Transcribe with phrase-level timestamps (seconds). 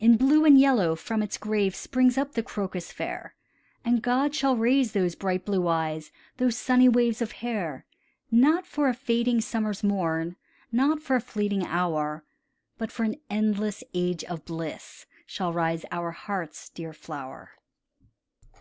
[0.00, 3.36] In blue and yellow from its grave Springs up the crocus fair,
[3.84, 7.84] And God shall raise those bright blue eyes, Those sunny waves of hair.
[8.32, 10.34] Not for a fading summer's morn,
[10.72, 12.24] Not for a fleeting hour,
[12.76, 17.52] But for an endless age of bliss, Shall rise our heart's dear flower.